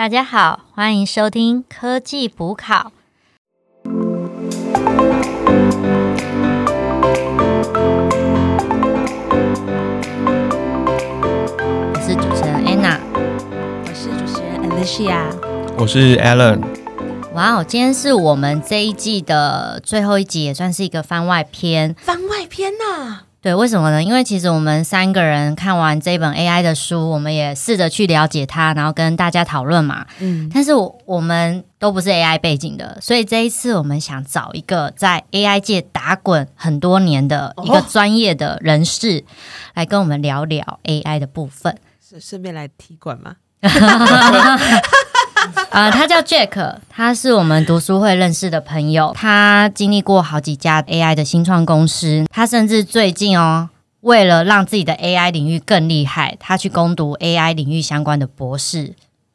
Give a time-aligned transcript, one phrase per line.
[0.00, 2.90] 大家好，欢迎收听科技补考。
[3.84, 3.90] 我
[12.00, 12.96] 是主持人 Anna，
[13.84, 15.26] 我是主持人 Alicia。
[15.76, 16.62] 我是 Alan，
[17.34, 21.94] 哇哦，今天是我们这一季的最后一集，也算是一个番外篇。
[21.98, 24.02] 番外篇呐、对，为什么呢？
[24.02, 30.04] 因为其实我们三个人看完这本 AI 的书，我们也试着去了解它，然后跟大家讨论嘛。
[30.18, 39.24] 嗯，但是我我们都不是 AI 背景的，所以这一次我们想找一个在 AI 界打滚很多年的一个哦专业的人士，
[39.72, 41.78] 来跟我们聊聊 AI 的部分。
[42.06, 43.36] 是顺便来踢馆吗？
[45.70, 58.94] 呃，他叫 Jack，他是我们读书会认识的朋友，他经历过好几家 AI 的新创公司，他甚至最近哦，为了让自己的 AI 领域更厉害，他去攻读 AI 领域相关的博士。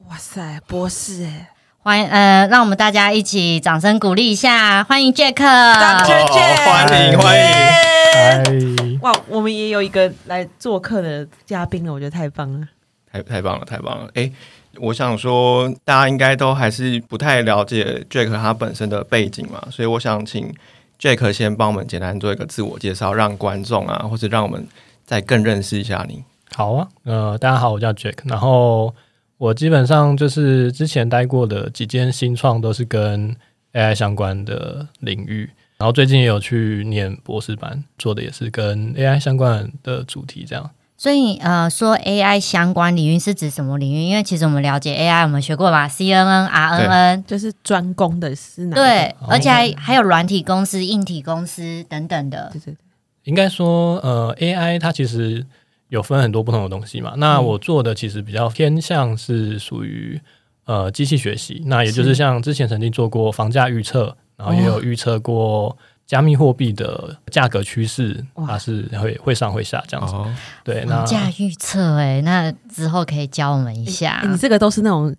[0.10, 1.50] 哇塞，博士哎
[1.82, 5.40] 欢迎呃，让我们大家一起掌声鼓励一下，欢迎 Jack。
[5.40, 9.00] 欢迎欢迎迎！
[9.02, 12.68] 哇，我们也有一个来做客的嘉宾了，我觉得太棒了。
[13.16, 14.10] 太太棒了，太棒了！
[14.16, 14.30] 哎，
[14.78, 20.54] 我想说，大家应该都还是不太了解 Jack 他本身的背景嘛，所以我想请
[21.00, 24.68] Jack 先帮我们简单做一个自我介绍，让观众啊，或者让我们
[25.06, 26.24] 再更认识一下你。
[26.54, 28.94] 好啊，呃，大家好，我叫 Jack，然后
[29.38, 33.36] 我基本上就是之前待过的几间新创都是跟
[33.74, 40.70] AI 相关的领域，然后最近也有去念博士班，做的也是跟 AI 相关的主题，这样。
[40.98, 44.04] 所以呃，说 AI 相关领域是指什么领域？
[44.04, 48.76] 因为其实我们了解 AI，我们学过吧，CNN、RNN，就是专攻的是哪？
[48.76, 52.50] 对，哦而且还还有软体公司、硬体公司等等的。
[52.54, 52.78] 对对对，
[53.24, 55.46] 应该说，呃，AI 它其实
[55.90, 57.14] 有分很多不同的东西嘛。
[57.18, 60.20] 那我做的其实比较偏向是属于
[60.66, 70.14] 呃机器学习，那也就是是像之前曾经做过房价预测，然后也有预测过加密货币的价格趋势，它是会会上会下这样子。
[70.14, 70.32] 哦，
[70.64, 74.28] 对，那房价预测，哎，那之后可以教我们一下哎。
[74.28, 75.16] 你这个都是那种，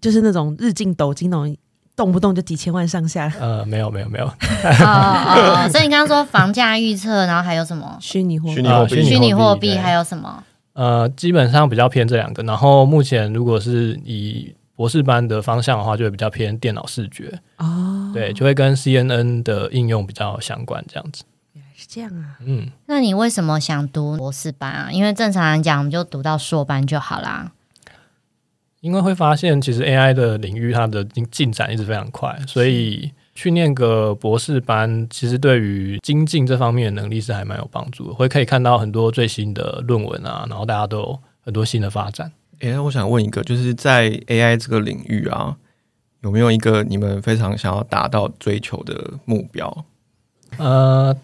[0.00, 1.56] 就是那种日进斗金那种，
[1.96, 3.32] 动不动就几千万上下。
[3.40, 4.32] 呃，没有没有没有，哦
[4.86, 7.98] 哦，哦所以你刚刚说房价预测，然后还有什么？
[8.00, 8.48] 虚拟货
[8.86, 10.44] 币，虚拟货币还有什么？
[10.74, 12.42] 呃，基本上比较偏这两个。
[12.44, 21.24] 然后目前如果是以博士班的方向的话，就会比较偏电脑视觉，哦，对，就会跟 CNN 的应用比较相关这样子。
[21.52, 22.36] 原来是这样啊。
[22.44, 24.90] 嗯，那你为什么想读博士班啊？
[24.90, 27.52] 因为正常来讲，我们就读到硕班就好啦。
[28.80, 42.32] 因为会发现其实 AI 的领域它的进进展一直非常快，所以去念个博士班，其实对于精进这方面的能力是还蛮有帮助的，会可以看到很多最新的论文啊，然后大家都有很多新的发展。
[42.60, 45.54] 哎，那我想问一个，就是在 AI 这个领域啊，
[46.22, 49.84] 有没有一个你们非常想要达到追求的目标？
[50.58, 51.16] 呃，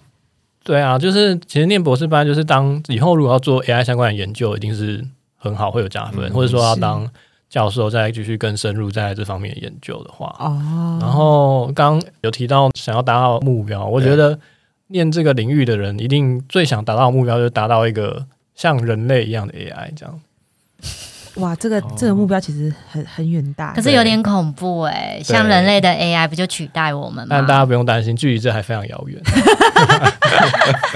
[0.65, 5.05] 对啊，就是其实念博士班，就是当以后如果要做 AI 相关的研究，一定是
[5.37, 7.09] 很好，会有加分，嗯或者说要当
[7.49, 14.39] 教授，再继续更深入在这方面的研究的话，哦，然后刚刚有提到想要达到目标，我觉得
[14.89, 20.21] 念这个领域的人一定最想达到的目标就是达到一个像人类一样的 AI 这样。
[21.37, 23.73] 哇，这个哦这个目标其实很很远大。
[23.75, 27.37] 可是有点恐怖哎、像人类的 AI 不就取代我们吗？
[27.37, 29.21] 但大家不用担心，距离这还非常遥远。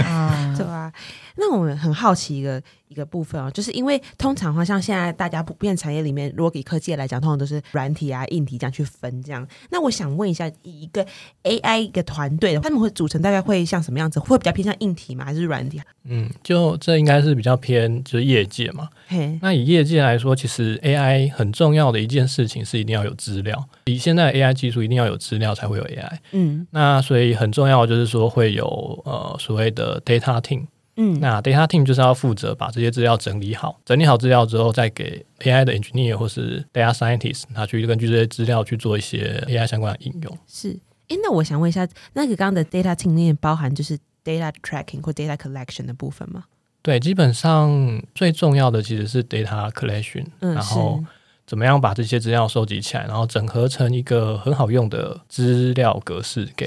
[0.08, 0.92] 嗯对吧？
[1.40, 9.46] 那我们很好奇一个一个部分哦，就是因为通常的话，像现在大家普遍产业里面，如果以科技来讲，通常都是软体啊、硬体这样去分这样。
[9.70, 11.06] 那我想问一下，以一个
[11.44, 14.20] AI 一个团队，他们会组成大概会像什么样子？
[14.20, 15.24] 会比较偏向硬体吗？
[15.24, 15.80] 还是软体？
[16.04, 18.88] 嗯，就这应该是比较偏就是业界嘛。
[19.08, 23.66] 嘿，那以业界来说，其实 AI 很重要的一件事情是一定要有资料。
[23.86, 26.18] 以现在的 AI 技术，一定要有资料才会有 AI。
[26.32, 28.66] 嗯那所以很重要就是说会有
[29.04, 30.66] 呃所谓的 data team。
[30.96, 40.38] 嗯，那 data team 就是要负责把这些资料整理好，整理好资料之后，再给 AI 的 engineer 或是 data scientist，他去根据这些资料去做一些 AI 相关的应用。
[40.46, 40.78] 是。
[41.08, 46.44] 诶，那我想问一下，那个刚刚的 data team 里面包含就是 data tracking 或 data collection 的部分吗？
[46.82, 51.02] 对，基本上最重要的其实是 data collection，、嗯，然后
[51.46, 56.66] 怎么样把这些资料收集起来，然后整合成一个很好用的资料格式给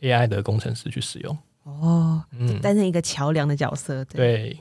[0.00, 1.36] AI 的工程师去使用。
[1.64, 4.04] 哦，嗯，担任一个桥梁的角色。
[4.06, 4.58] 对，对。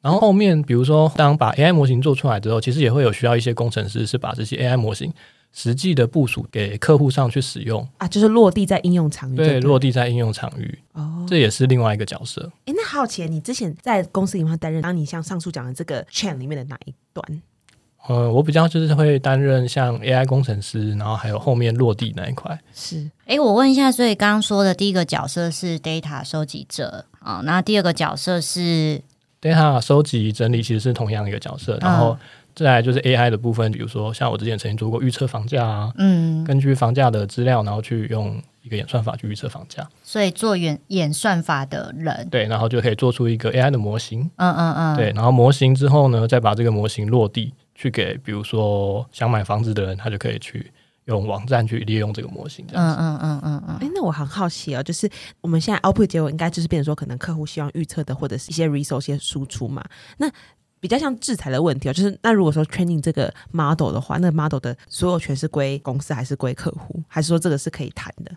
[0.00, 5.12] 然后后面，比如说，当把 AI 模型做出来之后，其实也会有需要一些工程师是把这些 AI 模型
[5.52, 12.50] 实际的部署给客户上去使用，啊，就是落地在应用场域就对，落地在应用场域，哦，这也是另外一个角色。
[12.64, 17.42] 哎，那好奇，你之前在公司里面担任，当你像上述讲的这个 chain 里面的哪一段？
[18.08, 22.58] 呃，我比较就是会担任像 AI 工程师，然后还有后面落地那一块。
[22.74, 23.08] 是。
[23.26, 27.04] 诶，我问一下，所以刚刚说的第一个角色是 data 收集者。
[27.20, 29.00] 啊、那第二个角色是
[29.40, 32.16] data 收集整理其实是同样一个角色，然后
[32.52, 50.70] 再来就是 AI 的部分，比如说像我之前曾经做过预测房价啊，嗯，根据房价的资料，然后去用一个演算法去预测房价，所以做演演算法的人，对，然后就可以做出一个 AI 的模型，嗯嗯嗯，对，然后模型之后呢，再把这个模型落地，去给比如说想买房子的人，他就可以去
[51.06, 52.96] 用网站去利用这个模型，这样子。
[52.96, 55.10] 嗯嗯嗯嗯嗯，哎，那我很好奇哦，就是
[55.40, 59.84] 我们现在 output 结果应该就是变成说，可能客户希望预测的或者是一些 resource 一些输出嘛。
[60.18, 60.30] 那
[60.78, 68.30] 比较像制裁的问题哦，就是那如果说 training 这个 model 的话，那 model 的所有权是归公司还是归客户，还是说这个是可以谈的？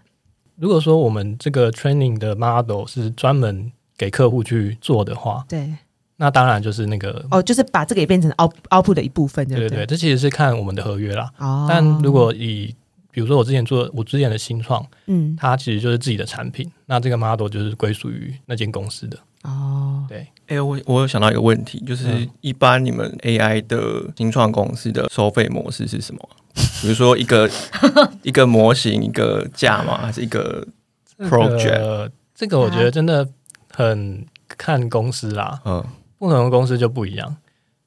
[0.57, 5.75] 如果说我们这个 training 的 model 是专门给客户去做的话，对，
[6.17, 7.25] 那当然就是那个。
[7.31, 11.29] 哦，就是把这个也变成 out output 的一部分，对不对对对，这其实是看我们的合约啦。
[11.37, 12.73] 哦，但如果以
[13.11, 19.17] 比如说我之前做我之前的新创，嗯它其实就是自己的产品，那这个 model 就是归属于那间公司的。
[19.43, 26.33] 哦，对，哎、我我有想到一个问题，就是嗯一般你们 AI 的新创公司的收费模式是什么啊？
[26.81, 27.49] 比如说一个
[28.23, 29.97] 一个模型一个价吗？
[30.01, 30.65] 还是一个
[31.19, 31.79] project？
[31.79, 33.27] 呃，这个我觉得真的
[33.71, 35.83] 很看公司啦，嗯
[36.17, 37.35] 不同的公司就不一样。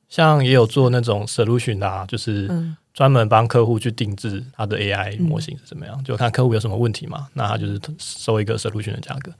[0.08, 9.30] 像也有做那种 solution 的、啊，就是嗯专门帮客户去定制他的 AI 嗯模型是怎么样，就看客户有什么问题嘛，那他就是收一个 solution 的价格。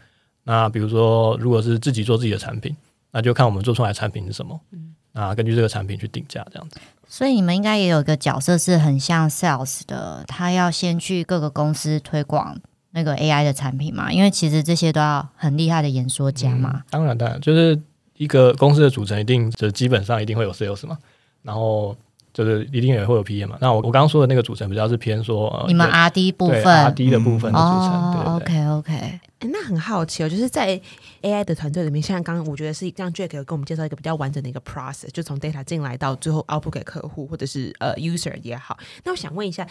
[0.45, 2.77] 那比如说，如果是自己做自己的产品，
[3.11, 6.79] 那就看我们做出来的产品是什么，嗯那根据这个产品去定价，这样子。
[7.07, 12.55] 所以你们应该也有一个角色是很像 sales 的，他要先去各个公司推广
[12.91, 16.71] 那个 AI 的产品嘛，因为其实这些都要很厉害的演说家嘛。
[16.75, 17.81] 嗯当然，当然，就是
[18.19, 20.99] 一个公司的组成，一定就基本上一定会有 sales 嘛，
[21.43, 21.97] 然后
[22.35, 23.57] 就是一定也会有 PM 嘛。
[23.61, 28.67] 那我我刚刚说的那个组成比较是偏说，呃、你们对 R D 部分 R D 的部分的组成，哦对对对。
[28.67, 30.81] ，OK OK，那很好奇哦，就是在
[31.23, 38.77] AI 的团队里面，像刚刚我觉得是让 Jack 有跟我们介绍一个比较完整的一个 process，就从 data 进来到最后 output 给客户或者是呃 user 也好。
[39.05, 39.65] 那我想问一下，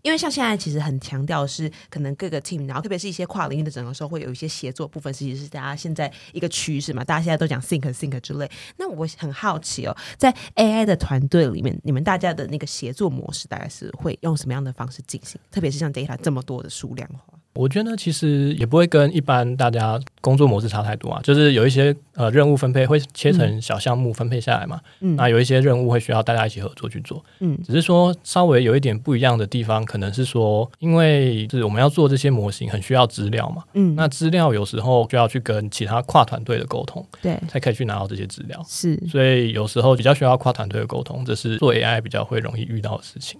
[0.00, 8.50] 因为像现在其实很强调是可能各个 team，然后特别是一些跨领域的整合时候会有一些协作部分，其实是大家现在一个趋势嘛，大家现在都讲 think think 之类。
[8.78, 15.38] 那我很好奇哦，在 AI 的团队里面，你们大家的那个协作模式大概是会用什么样的方式进行？
[15.50, 17.39] 特别是像 data 这么多的数量化。
[17.60, 25.14] 我觉得其实也不会跟一般大家工作模式差太多啊，就是有一些呃任务分配会切成小项目分配下来嘛，嗯。
[25.14, 27.58] 那有一些任务会需要大家一起合作去做，嗯。
[27.62, 37.38] 只是说稍微有一点不一样的地方，可能是说，因为是我们要做这些模型很需要资料嘛，嗯，那资料有时候就要去跟其他跨团队的沟通，对。
[37.46, 38.64] 才可以去拿到这些资料。
[38.66, 38.96] 是。
[39.06, 43.38] 所以有时候比较需要跨团队的沟通，这是做 AI 比较会容易遇到的事情。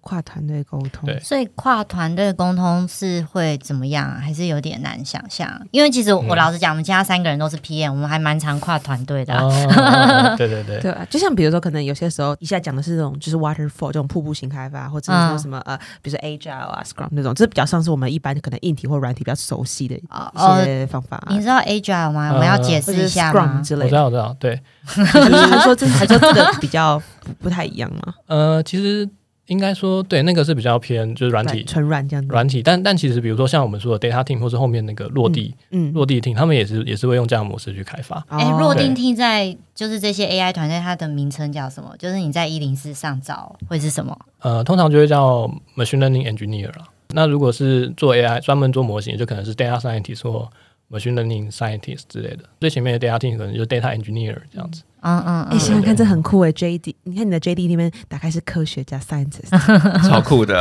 [0.00, 1.06] 跨团队沟通。
[1.06, 4.20] 对所以跨团队沟通是会怎么样啊？
[4.22, 5.50] 还是有点难想象？
[5.72, 22.30] 因为其实我嗯老实讲，我们其他三个人都是 PM，我们还蛮常跨团队的啊、哦，对对对，对啊，就像比如说，可能有些时候一下讲的是这种就是 waterfall 这种瀑布型开发，或者是说嗯什么、呃，比如说 agile 啊、scrum 那种，这比较像是我们一般可能硬体或软体比较熟悉的一些方法、啊你知道 Agile 吗？
[22.32, 23.60] 我们要解释一下 scrum 吗？
[23.62, 23.86] 之类的。
[23.86, 29.08] 我知道我知道，对， 就是说这还说这个比较不不太一样嘛，呃，其实
[29.48, 32.28] 应该说，对，那个是比较偏就是软体纯软这样子。
[32.30, 38.24] 软体，但但其实比如说像我们说的 data team 或是后面那个落地、嗯，落地 team，他们也是也是会用这样的模式去开发。
[38.28, 41.94] 哎、哦若定对听在就是这些 AI 团队，它的名称叫什么？
[41.98, 44.16] 就是你在一零四上找会是什么？
[44.40, 46.84] 呃，通常就会叫 machine learning engineer 啦。
[47.14, 50.46] 那如果是做 AI 专门做模型，就可能是 data scientist 或
[50.90, 52.44] machine learning scientist 之类的。
[52.60, 54.82] 最前面的 data team 可能就是 data engineer 这样子。
[55.00, 59.48] 哎、嗯嗯嗯，想想看，这很酷哎！JD，你看你的 JD 里面打开是科学家 scientist，
[60.08, 60.60] 超酷的。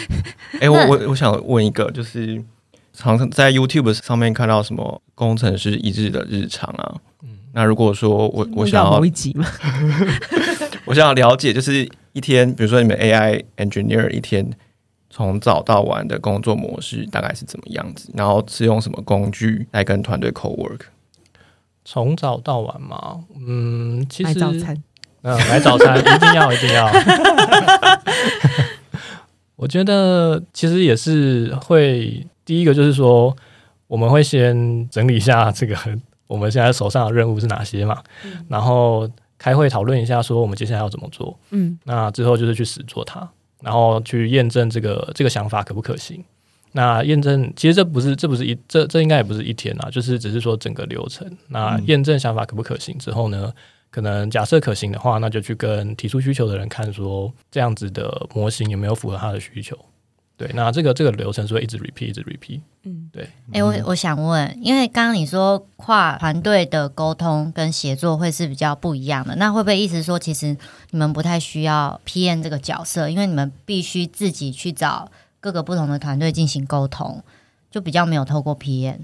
[0.60, 2.42] 哎、我我我想问一个，就是
[2.92, 6.96] 常常在 YouTube 上面看到什么工程师一日的日常啊。
[7.54, 9.46] 那如果说我我想要某一集嘛，
[10.84, 14.48] 我想要了解，就是一天，比如说你们 AI engineer 一天
[15.10, 20.80] 从早到晚的工作模式大概是怎么样子，然后是用什么工具来跟团队 co work？
[21.84, 24.82] 从早到晚嘛，嗯，其实买早餐，
[25.22, 26.90] 嗯，买早餐一定要，一定要。
[29.56, 33.34] 我觉得其实也是会，第一个就是说，
[33.86, 35.74] 我们会先整理一下这个
[36.26, 38.02] 我们现在手上的任务是哪些嘛，
[38.48, 41.36] 然后开会讨论一下，说我们接下来要怎么做。
[41.50, 43.26] 嗯那之后就是去实做它，
[43.62, 46.24] 然后去验证这个这个想法可不可行。
[46.72, 51.26] 那验证其实这不是这不是一这这应该也不是一天啊，就是只是说整个流程。
[51.48, 53.52] 那验证想法可不可行之后呢，
[53.90, 59.76] 可能假设可行的话，那就去跟提出需求的人看，说这样子的模型有没有符合他的需求。
[60.38, 62.60] 对，那这个这个流程是会一直 repeat，一直 repeat。
[62.84, 70.56] 嗯，对，哎、我我想问，因为刚刚你说跨团队的沟通跟协作会是比较不一样的，那会不会意思说，其实
[70.92, 77.20] 你们不太需要 PM 这个角色，因为你们必须自己去找各个不同的团队进行沟通，
[77.68, 78.98] 就比较没有透过 PM。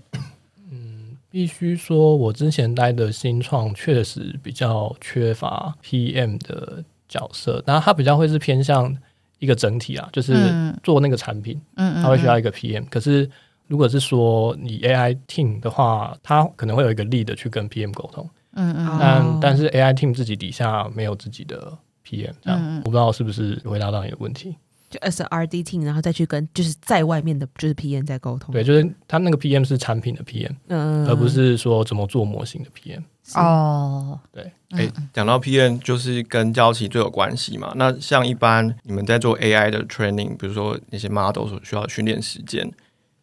[0.71, 8.97] 嗯必须说，我之前待的新创确实比较缺乏 PM 的角色，然后它比较会是偏向
[9.39, 10.77] 一个整体啊，就是嗯。
[10.83, 12.85] 做那个产品，嗯嗯，它会需要一个 PM。
[12.91, 13.29] 可是
[13.67, 21.77] 如果是说你 AI team 的话，它可能会有一个 lead 去跟 PM 沟通，嗯嗯但哦但是 AI team 自己底下没有自己的
[22.07, 24.57] PM，这样、我不知道是不是回答到你的问题。
[24.95, 28.53] 就 as a R D team，然后再去跟就是在外面的，就是 P M 在沟通。
[28.53, 33.03] 对，，就是他那个 PM 是产品的 PM，、嗯，而不是说怎么做模型的 PM。
[33.35, 37.73] 哦，对，哎，讲到 PM 就是跟交期最有关系嘛。
[37.75, 42.71] 那像一般你们在做 AI 的 training，比如说那些 model 所需要的训练时间，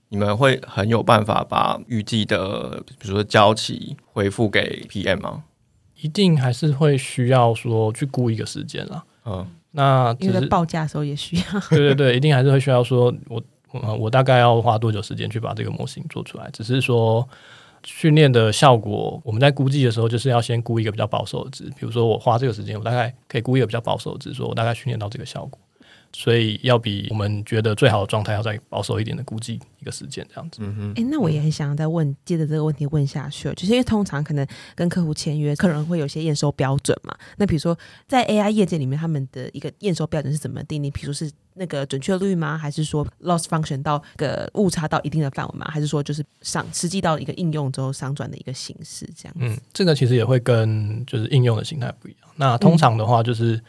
[0.09, 5.43] 你们会很有办法把预计的，比如说交期回复给 PM 吗？
[6.01, 9.03] 一定还是会需要说去估一个时间啦。
[9.23, 11.59] 嗯，那因为在报价的时候也需要。
[11.69, 16.49] 对对对，一定还是会需要说我我我大概要花多久时间去把这个模型做出来？
[16.51, 17.27] 只是说
[17.83, 25.59] 训练的效果，我们在估计的时候，就是要先估一个比较保守的值，比如说我花这个时间，我大概可以估一个比较保守的值，说我大概训练到这个效果。
[26.13, 30.59] 所以要比我们觉得最好的状态要再保守一点的估计一个时间这样子。
[30.61, 37.15] 嗯哼，哎、那我也很想再问，接着这个问题问下去哦，就是因为通常可能跟客户签约，客人会有一些验收标准嘛。
[37.37, 37.77] 那比如说
[38.07, 40.91] 在 AI 业界里面，他们的一个验收标准是怎么定你？
[40.91, 42.57] 比如说是那个准确率吗？
[42.57, 45.67] 还是说 loss function 到个误差到一定的范围吗？
[45.69, 49.39] 还是说就是上实际到一个应用之后商转的一个形式这样子？
[49.41, 52.29] 嗯，这个其实也会跟就是应用的形态不一样。
[52.35, 53.61] 那通常的话，就是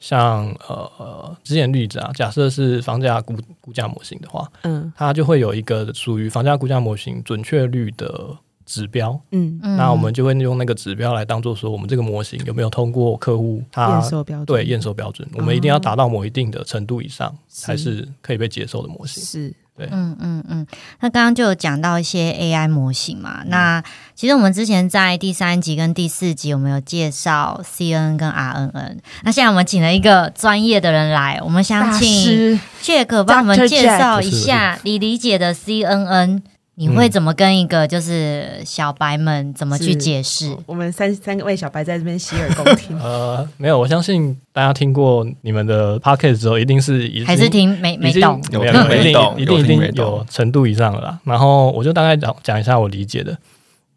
[0.00, 4.92] 像呃呃之前例子啊，假设是房价估估价模型的话，嗯。
[4.96, 9.18] 它就会有一个属于房价估价模型准确率的指标。
[9.30, 9.76] 嗯，嗯。
[9.76, 19.22] 那我们就会用那个指标来当做说，我们这个模型有没有通过客户他验收标准对验收标准，我们一定要达到某一定的程度以上，才是可以被接受的模型。
[19.22, 20.66] 是嗯嗯嗯，
[21.00, 23.82] 那刚刚就有讲到一些 AI 模型嘛，那
[24.14, 32.58] 其实我们之前在第三集跟第四集，我们有介绍 CNN 跟 RNN，那现在我们请了一个专业的人来，我们想请师。
[32.82, 36.40] Jack 帮我们介绍一下你理解的 CNN，
[36.78, 40.54] 你会怎么跟一个就是小白们怎么去解释？
[40.66, 42.96] 我们三三位小白在这边洗耳恭听。
[43.00, 48.42] 呃，没有，我相信大家听过你们的 podcast 之后，一定是已经还是听没没懂？
[48.52, 51.18] 有没有听没懂一定一定有程度以上的啦。
[51.24, 53.36] 然后我就大概讲讲一下我理解的。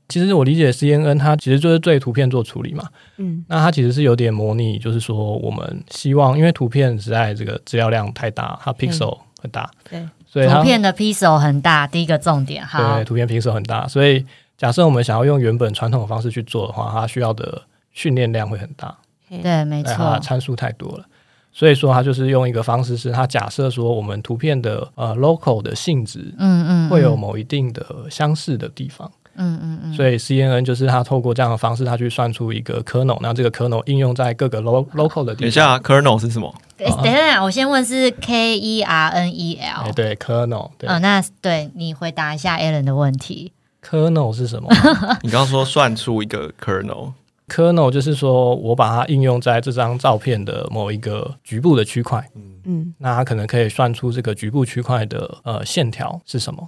[0.08, 2.86] 其实我理解 CNN 它其实就是对图片做处理嘛。
[3.18, 12.64] 嗯那它其实是有点模拟，就是说我们希望，因为图片实在这个资料量太大，它 pixel 很大，对，所以图片的 pixel 很大，第一个重点。
[12.66, 14.24] 哈对，图片 pixel 很大，所以
[14.58, 18.96] 假设我们想要用原本传统的方式去做的话，它需要的训练量会很大。
[19.42, 20.20] 对，没错。
[20.20, 21.06] 参数太多了。
[21.52, 35.42] 所以说，它就是用一个方式，是它假设说我们图片的呃 local 的性质嗯嗯，会有某一定的相似的地方，嗯嗯嗯，所以 CNN 就是它透过这样的方式，它去算出一个 kernel，那这个 kernel 应用在各个 lo local 的地方。
[35.42, 36.54] 等一下，kernel 是什么？
[36.78, 39.92] 诶等一下，我先问是 K E R N E 哎，L。
[39.94, 43.54] 对 kernel，对、嗯，那对你回答一下 Alan 的问题。
[43.84, 44.70] kernel 是什么
[45.24, 56.68] 你刚刚说算出一个 kernel，？kernel 就是说我把它应用在这张照片的某一个局部的区块，嗯嗯那它可能可以算出这个局部区块的呃线条是什么。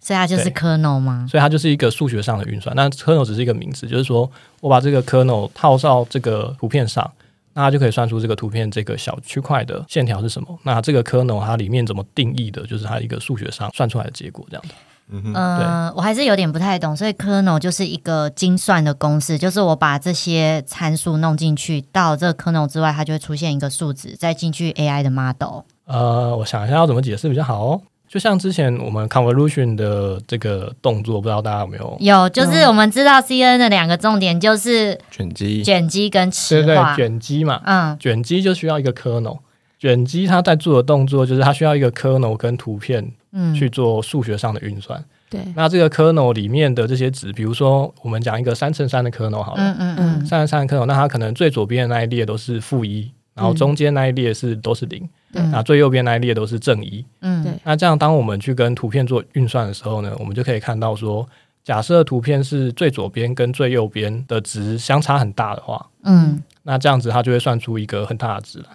[0.00, 1.26] 所以它就是 kernel 吗？
[1.30, 2.74] 所以它就是一个数学上的运算。
[2.74, 7.10] 那 kernel 只是一个名词，就是说我把这个 kernel 套到这个图片上，
[7.52, 10.58] 那它就可以算出这个图片这个小区块的线条是什么。
[10.62, 14.74] 那这个 kernel 它里面怎么定义的，就是它一个数学上算出来的结果，这样的。
[15.10, 16.94] 嗯哼，嗯，我还是有点不太懂。
[16.94, 25.62] 所以 kernel 就是一个精算的公式，就是我把这些参数弄进去，到这个 kernel 之外，它就会出现一个数值，再进去 AI 的 model。
[25.86, 27.80] 呃，我想一下要怎么解释比较好哦。
[28.08, 31.96] 就像之前我们 convolution 的这个动作，不知道大家有没有？
[32.00, 36.96] 有，就是我们知道 CNN 的两个重点就是卷积，卷积跟对对池化。
[36.96, 37.96] 卷积嘛，嗯。
[37.98, 39.38] 卷积就需要一个 kernel。
[39.78, 45.04] 卷积它在做的动作就是它需要一个 kernel 跟图片嗯，去做数学上的运算。
[45.30, 50.26] 对，那这个 kernel 里面的这些值，比如说我们讲一个三乘三的 kernel 好了，嗯嗯嗯。
[50.26, 57.04] 三乘三的 kernel，那它可能最左边的那一列都是负一，然后中间那一列是都是零，对那最右边那一列都是正一。
[57.20, 61.28] 嗯，对那这样当我们去跟图片做运算的时候呢，我们就可以看到说，
[61.62, 68.66] 假设图片是最左边跟最右边的值相差很大的话，嗯那这样子它就会算出一个很大的值来。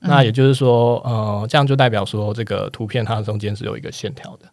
[0.00, 4.46] 那也就是说，呃，这样就代表说这个图片它中间是有一个线条的，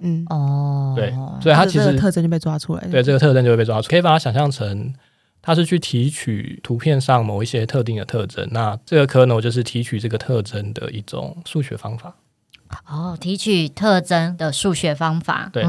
[0.00, 2.86] 嗯，哦，对，所以它其实特征就被抓出来。
[2.88, 3.88] 对这个特征就会被抓出。
[3.88, 4.92] 可以把它想象成，
[5.46, 12.12] 它是去提取图片上某一些特定的特征，那这个 kernel 就是提取这个特征的一种数学方法。
[12.84, 15.64] 哦，提取特征的数学方法，对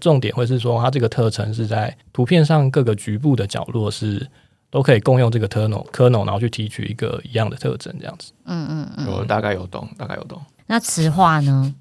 [0.00, 4.24] 重点会是说，它这个特征是在图片上各个局部的角落是
[4.70, 8.30] 都可以共用这个 kernel kernel，然后去提取一个一样的特征，这样子。
[8.44, 9.06] 嗯嗯嗯。
[9.08, 10.40] 我大概有懂，大概有懂。
[10.68, 11.74] 那磁化呢？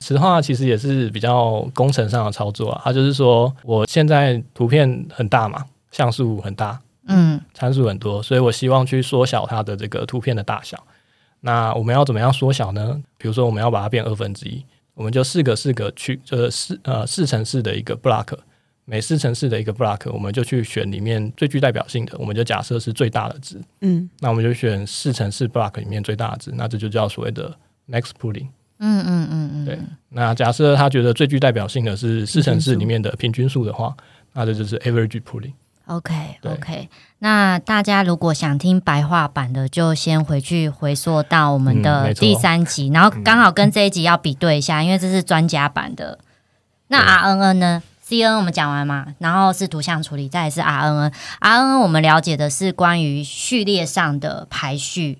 [0.00, 10.82] 实话其实也是比较工程上的操作啊，它就是说我现在图片很大嘛，像素很大，嗯参数很多，所以我希望去缩小它的这个图片的大小。
[11.40, 13.00] 那我们要怎么样缩小呢？
[13.16, 14.64] 比如说我们要把它变二分之一，
[14.94, 18.36] 我们就四个四个去，就是四呃四乘四的一个 block，
[18.84, 27.56] 每四乘四的一个 block，我们就去选里面最具代表性的，我们就假设是最大的值，嗯，那我们就选四乘四 block 里面最大的值，那这就叫所谓的
[27.88, 28.48] max pooling。
[28.80, 29.78] 嗯嗯嗯嗯，对，
[30.08, 33.96] 那假设他觉得最具代表性的是四乘四里面的平均数的话，
[34.32, 35.52] 那这就是 average pooling。
[35.88, 46.18] OK 对 OK，那大家如果想听白话版的，就先回去回溯到我们嗯的第三集，然后刚好跟这一集要比对一下，因为这是专家版的。
[46.88, 51.12] 那 RNN 呢？CN 我们讲完嘛，然后是图像处理，再是 RNN。
[51.40, 55.18] RNN 我们了解的是关于序列上的排序。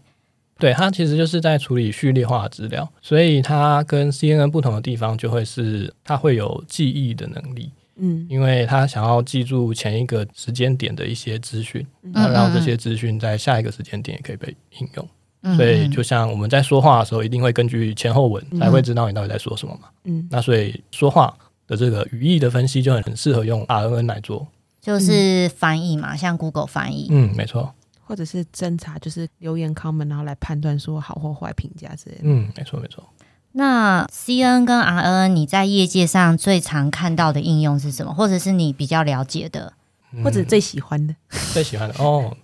[0.58, 15.08] 对，它其实就是在处理序列化的资料，所以它跟 CNN 不同的地方就会是它会有记忆的能力，嗯因为他想要记住前一个时间点的一些资讯，嗯那让这些资讯在下一个时间点也可以被应用。
[15.42, 19.88] 嗯所以就像我们在说话的时候，一定会根据前后文才会知道你到底在说什么嘛。
[20.04, 21.32] 嗯那所以说话
[21.66, 24.46] 的这个语义的分析就很很适合用 RNN 来做。
[24.80, 27.08] 就是翻译嘛，像 Google 翻译。
[27.10, 27.72] 嗯，没错。
[28.02, 32.22] 或者是侦查，就是留言 comment，然后来判断说好或坏评价之类的。
[32.22, 33.04] 嗯，没错没错。
[33.52, 39.72] 那 CN 跟 RNN 你在业界上最常看到的应用是什么，或者是你比较了解的？
[40.12, 41.14] 嗯或者最喜欢的，
[41.52, 42.34] 最喜欢的哦，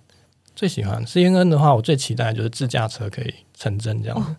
[0.55, 4.35] 最喜欢 CNN 的话，我最期待就是自驾车可以成真这样子。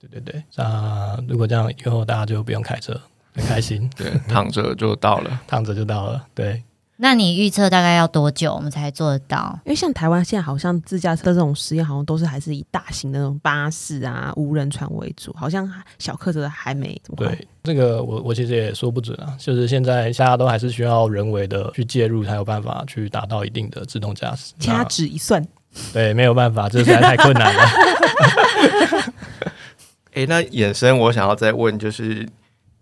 [0.00, 3.00] 对对对，那如果这样以后大家就不用开车，
[3.34, 5.40] 很开心，对，躺着就到了。
[5.46, 6.26] 躺着就到了。
[6.34, 6.62] 对，
[6.98, 9.58] 那你预测大概要多久我们才做得到？
[9.66, 17.26] 因为像台湾现在好像自驾车这种实验，好像都是还是以大型的那种巴士啊、无人船为主，好像小客车还没这么快。
[17.26, 24.54] 对，这个我我其实也说不准啊，就是现在大家都还是需要人为的去介入，才有办法去达到一定的自动驾驶。
[24.60, 25.46] 掐指一算，
[25.92, 27.62] 对，没有办法，这实在太困难了。
[30.14, 32.26] 诶，那衍生我想要再问，就是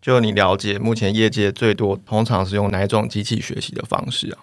[0.04, 4.38] 就你了解目前业界最多通常是用哪一种机器学习的方式啊？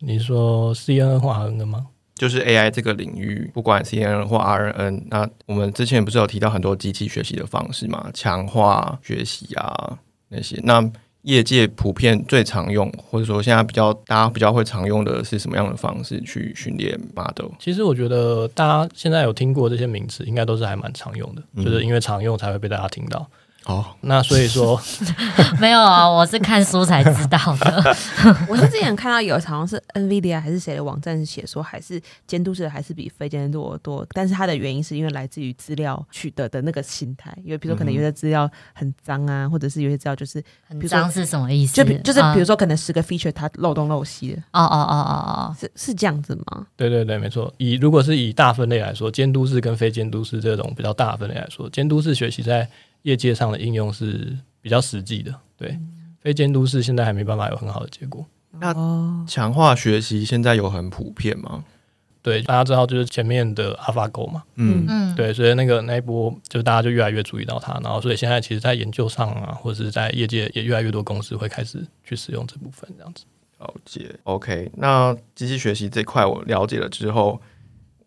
[0.00, 1.86] 你说 CNN 或 RNN 吗？
[2.14, 10.60] 就是 AI 这个领域，不管 CNN 或 RNN，那我们之前不是有提到很多机器学习的方式嘛，强化学习啊那些。
[10.64, 10.86] 那
[11.22, 17.50] 业界普遍最常用，或者说现在比较大家比较会常用的是什么样的方式去训练 model？
[17.58, 23.26] 其实我觉得大家现在有听过这些名词，应该都是还蛮常用的，嗯就是因为常用才会被大家听到。
[23.66, 24.80] 哦，那所以说，
[25.60, 27.96] 没有啊，我是看书才知道的。
[28.48, 41.74] 我是之前看到有好像是 NVIDIA 还是谁的网站写说，还是监督式还是比非监督的多，但是它的原因是因为来自于资料取得的那个心态，因为比如说可能有些资料很脏啊，或者是有些资料就是很脏是什么意思？
[41.76, 45.14] 就比就是比如说，可能十个 feature 它漏洞漏西的，哦哦哦哦
[45.52, 46.66] 哦是是这样子吗？
[46.76, 47.52] 对对对，没错。
[47.58, 52.66] 以如果是以大分类来说，监督式跟非监督式这种比较大分类来说，监督式学习在
[53.02, 55.78] 业界上的应用是比较实际的，对。
[56.20, 58.26] 非监督式现在还没办法有很好的结果。
[58.50, 61.64] 那哦，强化学习现在有很普遍吗？
[62.22, 73.24] 对，大家知道就是前面的 AlphaGo 嘛，嗯哦，，嗯，对，所以那个那一波就大家就越来越注意到它，然后所以现在其实，在研究上啊，或者是在业界也越来越多公司会开始去使用这部分这样子。
[73.58, 74.14] 了解。
[74.24, 77.40] OK，那机器学习这块我了解了之后，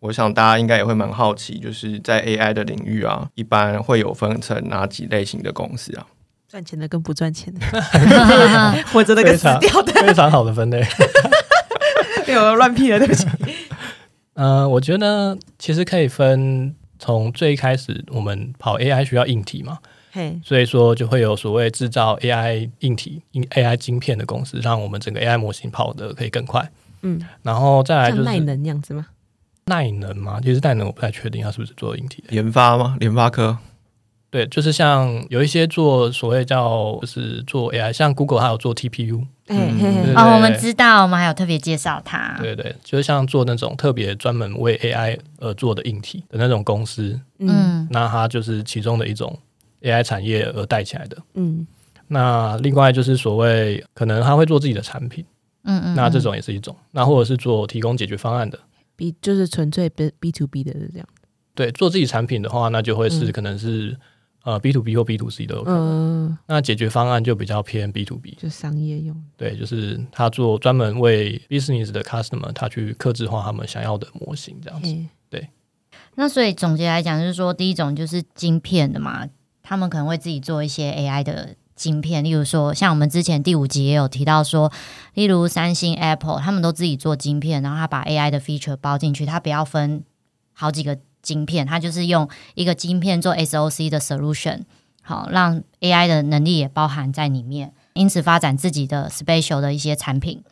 [0.04, 6.06] 我想大家应该也会蛮好奇，就是在 AI 的领域啊，一般会有分成哪几类型的公司啊？
[6.46, 7.60] 赚钱的跟不赚钱的，
[8.92, 10.84] 或者那个死非常掉的， 非常好的分类。
[12.28, 13.26] 没有乱屁了，对不起。
[14.34, 19.78] 呃，我觉得其实可以分从最开始我们跑 AI 需要硬体嘛，
[20.12, 26.70] 嘿，所以说就会有所谓制造 AI 硬体、硬 AI 晶片的公司，让我们整个 AI 模型跑得可以更快。
[27.00, 29.06] 嗯，然后再来就是像耐能那样子吗？
[29.66, 32.34] 耐能嘛，其实耐能我不太确定它是不是做硬体的。
[32.34, 32.96] 研发吗？
[33.00, 33.56] 联发科？
[34.30, 42.36] 对，就是像有一些做所谓叫就是做 AI，像 Google 还有做 TPU，哎嗯哦，我们知道，我们还有特别介绍它。
[42.40, 49.38] 对对，就是像做那种特别专门为 AI 而做的硬体的那种公司，嗯嗯那它就是其中的一种
[49.82, 51.16] AI 产业而带起来的。
[51.34, 51.64] 嗯
[52.08, 55.24] 那另外就是所谓可能他会做自己的产品，
[55.62, 58.58] 嗯嗯，那这种也是一种，那或者是做提供解决方案的。
[58.96, 61.08] ，B 就是纯粹 B B to B 的是这样。
[61.54, 63.96] 对，做自己产品的话，那就会是嗯可能是、
[64.42, 66.28] 呃 B to B 或 B to C 都有可能。
[66.28, 69.16] 嗯，那解决方案就比较偏 B to B，就商业用。
[69.36, 74.96] 对，就是他做专门为 business 的 customer，他去克制化他们想要的模型这样子。
[75.30, 75.48] 对
[76.16, 79.28] 那所以总结来讲，就是说，第一种就是晶片的嘛，
[79.62, 84.70] 他们可能会自己做一些 AI 的晶片，例如说，像我们之前第五集也有提到说，
[85.14, 90.04] 例如三星、Apple，他们都自己做晶片，然后他把 AI 的 feature 包进去，他不要分
[90.52, 94.62] 好几个晶片，他就是用一个晶片做 SOC 的 solution，
[95.02, 100.42] 好，让 AI 的能力也包含在里面，因此发展自己的 special 的一些产品。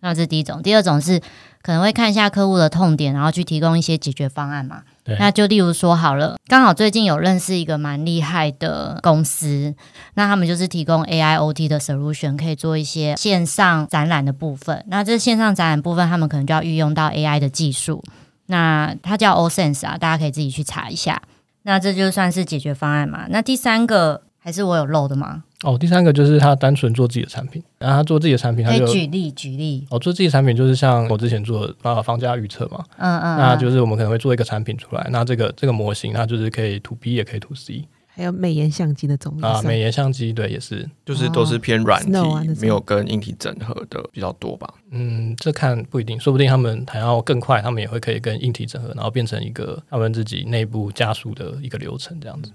[0.00, 1.20] 那这是第一种，第二种是
[1.62, 4.82] 可能会看一下客户的痛点，然后去提供一些解决方案嘛。
[5.18, 9.74] 那就例如说好了，刚好最近有认识一个蛮厉害的公司，
[10.14, 14.84] 那他们就是提供 AIoT 的 solution，可以做一些线上展览的部分。
[14.88, 18.02] 那这线上展览部分，他们可能就要运用到 AI 的技术。
[18.46, 21.20] 那它叫 OSense 啊，大家可以自己去查一下。
[21.62, 23.26] 那这就算是解决方案嘛。
[23.28, 25.44] 那第三个还是我有漏的吗？
[25.64, 29.86] 哦，第三个就是他单纯做自己的产品，然后他做自己的产品，他就举例举例。
[29.90, 42.12] 哦做自己的产品就是像我之前做的啊房价预测嘛，嗯嗯，那嗯就是我们可能会做一个产品出来，那这个这个模型它就是可以 to B 也可以 to C 还有美颜相机的种啊，美美颜相机对也是，就是都是偏软体
[42.60, 44.72] 没有跟硬体整合的比较多吧。
[44.92, 52.52] 嗯，这看不一定，说不定他们还要更快，他们也会可以跟硬体整合，然后变成一个他们自己内部加速的一个流程这样子。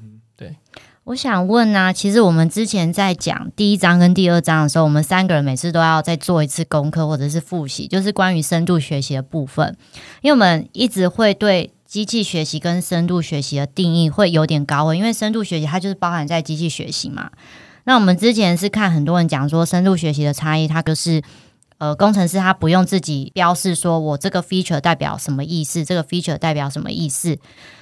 [1.10, 9.76] 我想问呢、其实我们之前在讲第一章跟第二章的时候，我们三个人每次都要再做一次功课或者是复习，就是关于深度学习的部分，
[10.22, 17.32] 因为我们一直会对机器学习跟深度学习的定义会有点高因为深度学习它就是包含在机器学习嘛。
[17.86, 21.24] 那我们之前是看很多人讲说深度学习的差异，它就是。
[21.80, 27.38] 呃，工程师他不用自己标示说我这个 feature 代表什么意思，这个 feature 代表什么意思，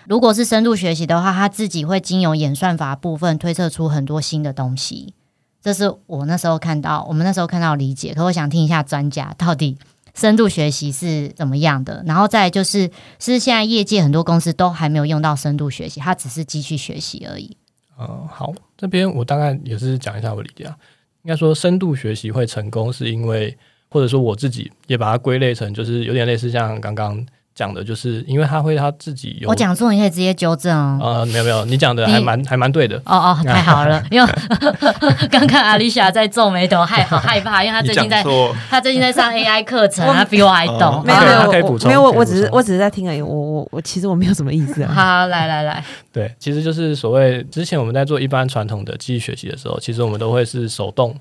[0.07, 5.13] 如果是深度学习的话，他自己会经由演算法部分推测出很多新的东西。
[5.59, 8.13] 这是我那时候看到，我们那时候看到理解。
[8.13, 9.75] 可我想听一下专家到底
[10.13, 12.03] 深度学习是怎么样的。
[12.05, 17.57] 然后再就是，是现在业界很多公司都还没有用到深度学习，它只是机器学习而已。
[17.99, 20.77] 嗯，好，这边我大概也是讲一下我理解啊。
[21.23, 23.57] 应该说，深度学习会成功，是因为
[23.97, 30.99] 或者说我自己也把它归类成，就是有点类似像刚刚讲的，就是因为他会他自己有我讲错，你可以直接纠正哦。
[31.01, 32.95] 呃，没有没有，你讲的还蛮还蛮对的。
[32.97, 34.03] 哦哦， 太好了！
[34.11, 34.31] 因为
[35.31, 38.23] 刚看阿丽莎在皱眉头，害好害怕，因为她最近在
[38.69, 41.03] 她最近在上 AI 课程，她比我还懂哦。
[41.03, 44.93] 没有可以没有我可以补充没有我我只是我只是在听而已，我我我其实我没有什么意思啊。
[44.93, 45.83] 好，来来来，
[46.13, 51.15] 对，其实就是所谓之前我们在做一般传统的机器学习的时候，其实我们都会是手动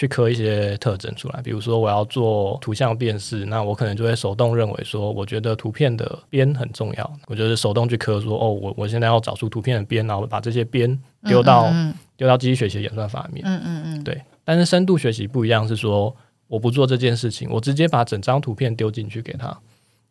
[0.00, 1.42] 去刻一些特征出来。
[1.42, 13.44] 比如说我要做图像辨识，那我可能就会手动认为说，我觉得图片的边很重要，我就是手动去刻说，哦，我我现在要找出图片的边，然后把这些边丢到嗯丢到机器学习的演算法里面。
[13.44, 16.16] 嗯嗯嗯，对，但是深度学习不一样，是说
[16.48, 19.54] 我不做这件事情，我直接把整张图片丢进去给他。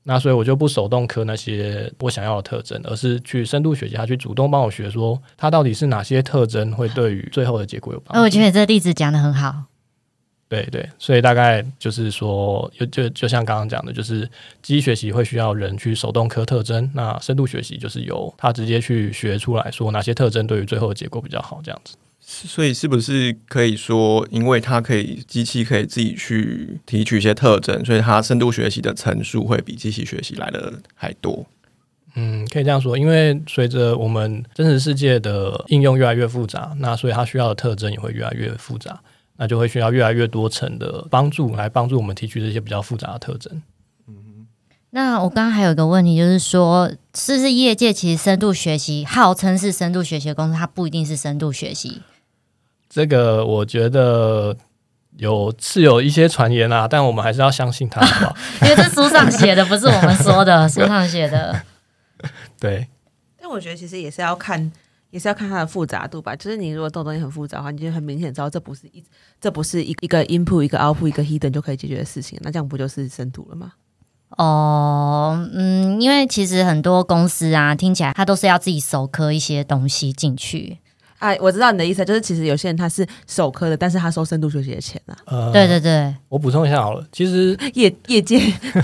[0.04, 8.19] 那所以我就不手动刻那些我想要的特征，而是去深度学习，他去主动帮我学说，它到底是哪些特征会对于最后的结果有帮助。
[8.19, 9.65] 那，我觉得这个例子讲的很好。
[10.49, 14.27] 对对，所以大概就是说，就就就像刚刚讲的，就是
[14.63, 21.95] 机器学习会需要人去手动刻特征，那深度学习就是由他直接去学出来说哪些特征对于最后的结果比较好，这样子。
[22.21, 31.45] 所以是不是可以说，因为它可以机器可以自己去提取一些特征，所以它深度学习的层数会比机器学习来的还多？
[32.15, 38.99] 嗯，可以这样说，因为随着我们真实世界的应用越来越复杂，那所以它需要的特征也会越来越复杂，
[39.39, 43.62] 那就会需要越来越多层的帮助来帮助我们提取这些比较复杂的特征。
[44.91, 52.02] 那我刚刚还有一个问题，就是说，是不是业界其实深度学习号称是深度学习的公司，它不一定是深度学习？
[52.89, 54.58] 这个我觉得
[55.17, 58.36] 有是有一些传言啊，但我们还是要相信它，好不好？
[58.67, 61.62] 因为这书上写的，不是我们说的，书上写的。
[62.60, 62.88] 对，
[63.39, 64.71] 但我觉得其实也是要看，
[65.12, 66.36] 也是要看它的复杂度吧。
[66.36, 69.04] 就是你如果动东西很复杂的话，你就很明显知道这不是一
[69.39, 73.74] 这不是一一个 input 一个 output 一个 hidden 就可以解决的事情，那这样不就是深度了吗？
[74.38, 80.78] 哦，嗯，因为其实很多公司啊，听起来它都是要自己手刻一些东西进去。
[81.17, 88.39] 哎，我知道你的意思，就是其实有些人他是手科的，但是他收深度学习的钱啊，呃，对对对，我补充一下好了，其实业业界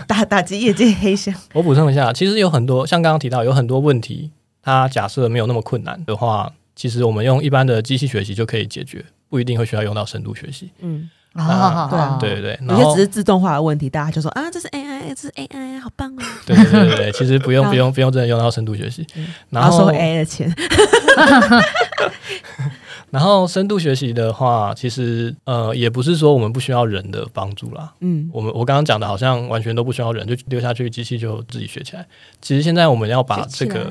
[0.05, 1.33] 打打击业界黑箱。
[1.53, 4.31] 我补充一下，其实有很多像刚刚提到有很多问题，
[4.65, 10.71] 它假设没有那么困难的话，其实我们用一般的机器学习就可以解决，不一定会需要用到深度学习。
[10.79, 19.05] 嗯，啊对对对，有些只是自动化的问题，大家就说啊，这是 AI，这是 AI，好棒哦，对对对对对， 其实不用不用不用真的用到深度学习，
[19.51, 20.51] 然然后收 AI 的钱。
[23.15, 27.93] 然后深度学习的话，其实呃也不是说我们不需要人的帮助啦。
[28.01, 32.05] 嗯，我们我刚刚讲的好像完全都不需要人，就丢下去，机器就自己学起来。
[32.41, 33.89] 其实现在我们要把这个，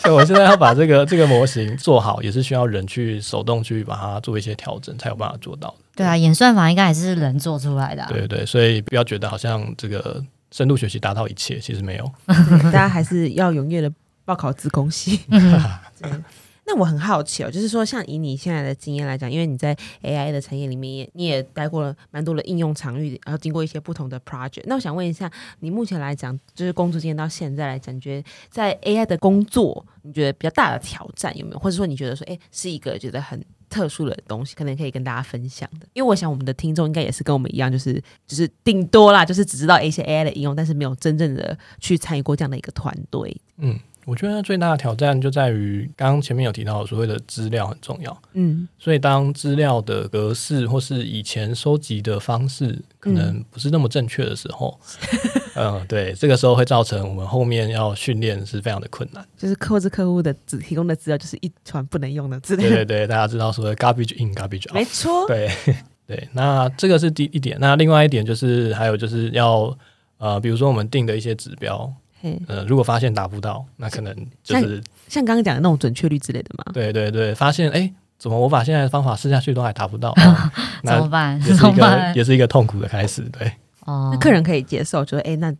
[0.00, 5.74] 所 以我现在要把这个这个模型做好，也是需要人去手动去把它做一些调整，才有办法做到的。
[5.94, 8.08] 对啊，演算法应该还是人做出来的、啊。
[8.08, 10.20] 对对对，所以不要觉得好像这个
[10.50, 12.12] 深度学习达到一切，其实没有。
[12.64, 13.92] 大家还是要踊跃的
[14.24, 15.20] 报考自工系。
[16.66, 24.62] 那我很好奇哦，就是说，像以你现在的经验来讲，因为你在 AI 的产业里面也你也待过了蛮多的应用场域，然后经过一些不同的 project。
[24.64, 31.58] 那我想问一下，你目前来讲，就是工作经验到现在来讲，你觉得在 AI 的工作，你觉得比较大的挑战有没有？
[31.58, 35.86] 或者说你觉得说，哎，是一个觉得很特殊的东西，可能可以跟大家分享的？
[35.92, 43.36] 因为我想我们的听众应该也是跟我们一样，就是就是顶多啦，就是只知道一些 AI 的应用，但是没有真正的去参与过这样的一个团队。
[43.58, 54.78] 嗯，我觉得最大的挑战就在于刚刚前面有提到所谓的资料很重要，嗯所以当资料的格式或是以前收集的方式可能不是那么正确的时候，
[55.54, 59.26] 嗯、对，这个时候会造成我们后面要训练是非常的困难。
[59.36, 62.68] 就是客制客户的只提供的资料就是一团不能用的资料。
[62.68, 65.50] 对对对，大家知道所谓 garbage in garbage out，没错，对
[66.06, 67.56] 对，那这个是第一点。
[67.60, 69.76] 那另外一点就是还有就是要
[70.18, 71.90] 呃，比如说我们定的一些指标，
[72.24, 76.64] 嘿，呃，如果发现达不到，那可能就是像刚刚讲的那种准确率之类的嘛。
[76.72, 80.50] 对对对，发现哎，怎么我把现在的方法试下去都还达不到， 哦
[80.82, 81.38] 怎么办？
[81.44, 82.12] 也是一个？
[82.16, 83.20] 也是一个痛苦的开始。
[83.24, 83.46] 对，
[83.80, 85.54] 哦那客人可以接受，就是哎，那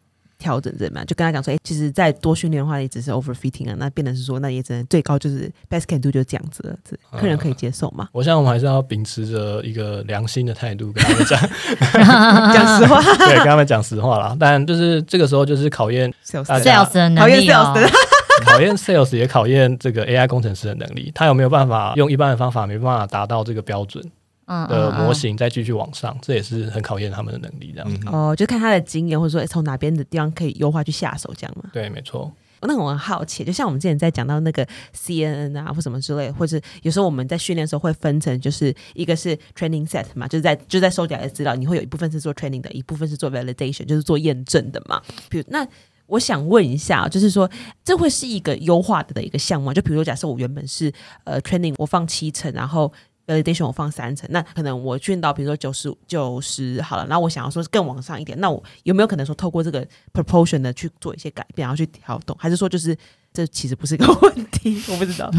[0.44, 1.06] 调整怎么样？
[1.06, 6.76] 就跟他讲说，哎，其实再多训练的话，也只是 overfitting 啊，那变成是说，那也只能最高就是 best can do 就这样子了。
[6.84, 8.08] 这嗯客人可以接受吗？
[8.12, 11.40] 我想我们还是要秉持着一个良心的态度跟他们讲，
[12.52, 14.36] 讲实话 对，跟他们讲实话啦。
[14.38, 17.88] 但就是这个时候就是考验，sales sales 的能力 sales 哦的，
[18.44, 24.10] 考验 sales 也考验这个 AI 工程师的能力，他有没有办法用一般的方法没办法达到这个标准嗯
[24.46, 27.72] 的模嗯型，再继续往上，这也是很考验他们的能力。
[27.74, 31.70] 这样，子哦，就看他的经验，或者说哎从哪边的地方可以优化去下手，这样嘛。
[31.72, 32.32] 对，没错。
[32.66, 45.02] 那我很好奇，就像我们之前在讲到那个 CNN 啊，或什么之类，或者有时候我们在训练的时候会分成，就是一个是 training set 嘛，就是在就在收集来的资料，你会有一部分是做 training 的，一部分是做 validation，就是做验证的嘛。
[45.28, 45.66] 比如那。
[46.06, 47.50] 我想问一下，就是说，
[47.82, 49.72] 这会是一个优化的的一个项目？
[49.72, 50.92] 就比如说，假设我原本是
[51.24, 52.92] 呃 training 我放七成，然后
[53.26, 62.96] validation 我放三层，那可能我训到比如说九十九十好了，然后我想要说更往上一点，那我有没有可能说透过这个 proportion 的去做一些改变，然后去调动，还是说就是
[63.32, 64.82] 这其实不是一个问题？
[64.92, 65.30] 我不知道。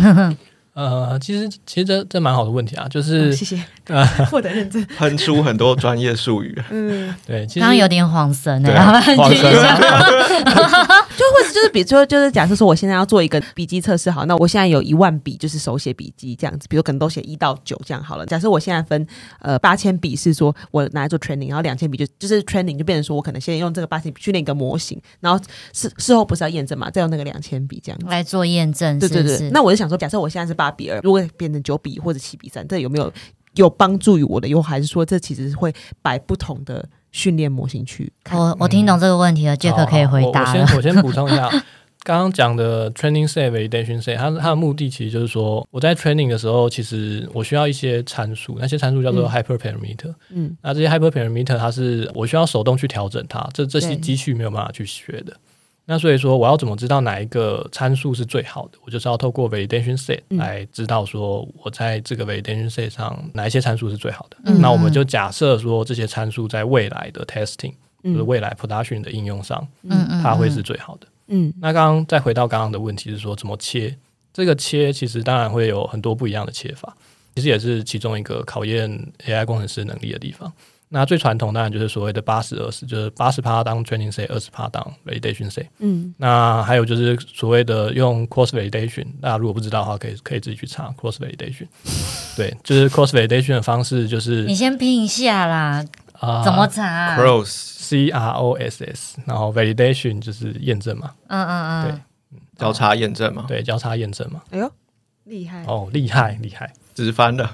[0.75, 3.63] 呃，其实其实这这蛮好的问题啊，就是、哦谢谢，
[4.29, 4.83] 获得认证。
[4.97, 6.61] 喷出很多专业术语。
[6.69, 18.25] 嗯，对，其实刚刚有点晃神了，对啊麻烦晃神继续讲就或者就是比如说，就是假设说我现在要做一个笔记测试，好，那我现在有一万笔就是手写笔记这样子，比如可能都写一到九这样好了。
[18.25, 19.08] 假设我现在分
[19.39, 28.06] 呃八千笔是说我拿来做 training，然后两千笔就就是 training 就变成说我可能先用这个八千笔训练一个模型，然后事事后不是要验证嘛，再用那个两千笔这样子。
[28.08, 29.49] 来做验证，对对对？
[29.51, 33.12] 那我就想说，假设我现在是八比二，如果变成九比或者七比三，这有没有
[33.56, 34.69] 有帮助于我的优化？
[34.69, 38.38] 还是说这其实是会摆不同的训练模型去看？
[38.38, 40.60] 我我听懂这个问题了，杰克可以回答了。
[40.60, 41.49] 我我先我先补充一下，
[42.04, 50.13] 刚刚讲的 training set validation set，它它的目的其实就是说，我在 training 的时候，其实我需要一些参数，那些参数叫做嗯 hyperparameter。
[50.30, 55.34] 嗯那这些 hyperparameter 它是我需要手动去调整它，这这些对机器没有办法去学的。
[55.87, 58.77] 那所以说，我要怎么知道哪一个参数是最好的？
[58.83, 64.37] 我就是要透过 validation set 嗯来知道说，我在这个 validation set 上哪一些参数是最好的。
[64.45, 69.67] 嗯那我们就假设说，这些参数在未来的 testing，就是嗯未来 production 的应用上，
[70.23, 71.07] 它会是最好的。
[71.27, 73.95] 嗯那刚刚再回到刚刚的问题是说怎么切？
[74.33, 76.95] 这个切其实当然会有很多不一样的切法，
[77.35, 78.89] 其实也是其中一个考验
[79.25, 80.51] AI 工程师能力的地方。
[80.89, 85.67] 那最传统当然就是所谓的八十二十，就是八十趴当 training say，二十趴当 validation say。
[85.79, 91.67] 嗯那还有就是所谓的用 cross validation，大家如果不知道的话，可以可以自己去查 cross validation。
[92.37, 95.83] 对，就是 cross validation 的方式就是你先拼一下啦，
[96.19, 102.01] 啊怎么查啊？Cross C R O S S，然后 validation 就是验证嘛，嗯嗯嗯，对
[102.57, 104.41] 交叉验证嘛，对，交叉验证嘛。
[104.51, 104.71] 哎呦，
[105.25, 107.49] 厉害哦，厉害厉害，直翻的。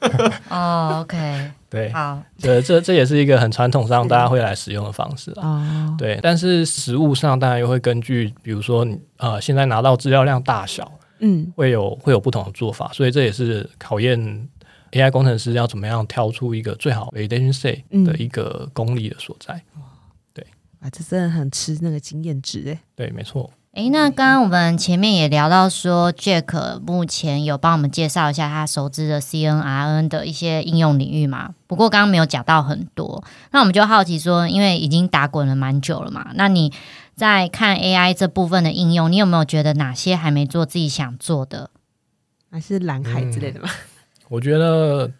[0.50, 5.48] 哦，OK，对，好，这这这也是一个很传统上大家会来使用的方式啊。
[5.48, 14.48] 哦，对，但是实物上当然又会根据，比如说你呃现在拿到资料量大小，嗯会有会有不同的做法，所以这也是考验
[14.92, 19.62] AI 工程师要怎么样挑出一个最好 validation set 嗯的一个功力的所在。
[20.34, 20.44] 对
[20.80, 22.80] 啊，这真的很吃那个经验值哎。
[22.96, 23.50] 对，没错。
[23.72, 31.54] 诶，那刚刚我们前面也聊到说，Jack 目前有帮我们介绍一下他熟知的 CNRN 的一些应用领域嘛。
[31.68, 36.72] 不过刚刚没有讲到很多，那我们就好奇说，因为已经打滚了蛮久了嘛，那你
[37.14, 41.70] 在看 AI 这部分的应用，你有没有觉得哪些还没做自己想做的？
[42.50, 43.68] 还是蓝海之类的吗？
[44.28, 45.12] 我觉得，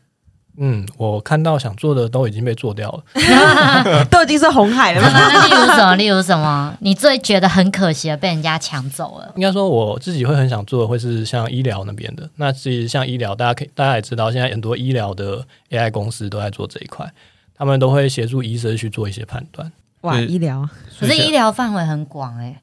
[0.62, 4.05] 嗯，我看到想做的都已经被做掉了。
[4.11, 5.01] 都已经是红海了？
[5.03, 5.96] 那例如什么？
[5.96, 6.77] 例如什么？
[6.81, 9.33] 你最觉得很可惜的被人家抢走了？
[9.37, 12.29] 应该说，我自己会很想做的会是像医疗那边的。
[12.37, 17.11] 那其实像医疗，大家可以大家也知道，现在很多医疗的 AI 公司都在做这一块，
[17.57, 19.73] 他们都会协助医生去做一些判断。
[20.03, 20.68] 哇，是医疗
[20.99, 22.57] 可是医疗范围很广诶、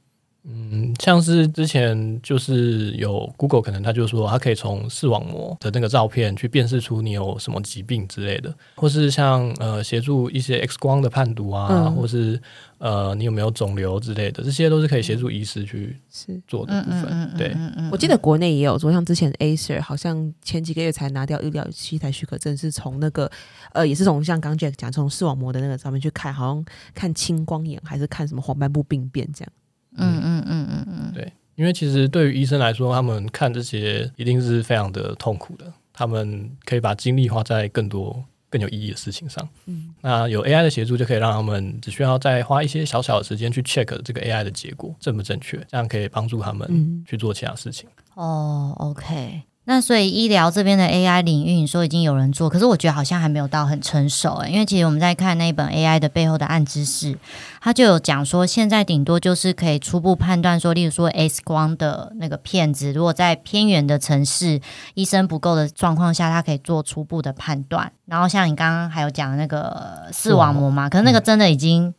[0.50, 12.42] 嗯，像是之前就是有 Google 可能他就说，他可以从视网膜的那个照片去辨识出你有什么疾病之类的，或是像呃协助一些 X 光的判读啊，嗯或是
[12.78, 16.42] 呃你有没有肿瘤之类的，这些都是可以协助医师去是。
[16.48, 17.34] 做的部分。
[17.38, 23.30] 对，嗯嗯我记得国内也有做，像之前 Acer 好像前几个月才拿掉医疗器材许可证，是从那个
[23.74, 29.52] 呃，也是从像刚 Jack 讲，从视网膜的那个上面去看，好像看青光眼还是看什么黄斑部病变这样。
[29.98, 39.48] 嗯嗯嗯嗯嗯，对，因为其实对于医生来说，他们看这些一定是非常的痛苦的，他们可以把精力花在更多更有意义的事情上。
[39.66, 47.90] 嗯，那有 AI 的协助，就可以让他们只需要再花一些小小的时间去 check 这个 AI 的结果正不正确，这样可以帮助他们嗯去做其他事情。
[48.16, 49.42] 哦，OK。
[49.70, 57.18] 那所以医疗这边的 AI 领域，你说已经有人做，可是我觉得好像还没有到很成熟诶，因为其实我们在看那一本 AI 的背后的暗知识，
[57.60, 64.62] 它就有讲说，现在顶多就是可以初步判断说，例如说 X 光的那个片子，如果在偏远的城市
[64.94, 67.92] 医生不够的状况下，它可以做初步的判断。
[68.06, 71.94] 然后像你刚刚还有讲的那个视网膜嘛，可是那个真的已经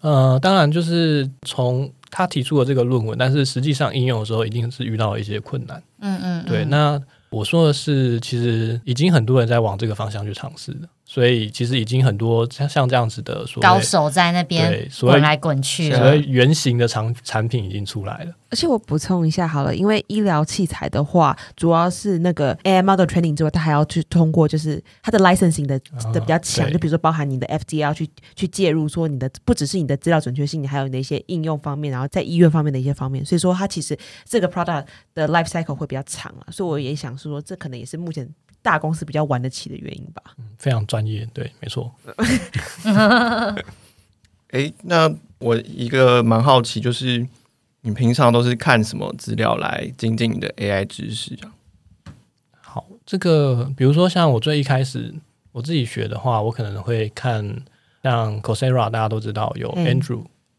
[0.00, 5.82] 呃，当然就是从他提出的这个论文，但是实际上应用的时候，一定是遇到了一些困难。
[6.00, 15.98] 嗯嗯，对，嗯那我说的是，其实已经很多人在往这个方向去尝试了，所以其实已经很多像像这样子的所高手在那边滚来滚去了。
[15.98, 18.32] 所以原型的产产品已经出来了。
[18.48, 38.28] 而且我补充一下好了，因为医疗器材的话，主要是那个 AI model training 之外，它还要去通过就是它的 licensing 的啊的比较强，对就比如说包含你的 FDA 要去去介入，说你的不只是你的资料准确性，你还有你的一些应用方面，然后在医院方面的一些方面，所以说它其实这个 product 的 life cycle 会比较长了，所以我也想说，这可能也是目前
[38.62, 40.22] 大公司比较玩得起的原因吧。
[40.58, 41.92] 非常专业，对，没错。
[44.50, 47.26] 哎，那我一个蛮好奇，就是
[47.82, 51.54] 你平常都是看什么资料来精进你的 AI 知识啊？
[52.60, 55.14] 好，这个比如说像我最一开始
[55.52, 57.62] 我自己学的话，我可能会看
[58.02, 59.84] 像 Coursera，大家都知道有嗯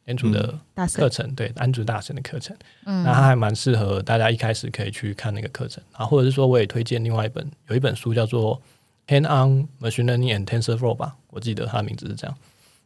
[0.07, 0.59] Andrew、Andrew 的
[0.93, 8.61] 课程，对，安卓大神的课程，嗯那它还蛮适合大家一开始可以去看那个课程，然后或者是说我也推荐另外一本，有一本书叫做
[9.13, 12.35] 《Hand on Machine Learning and TensorFlow》吧，我记得它的名字是这样。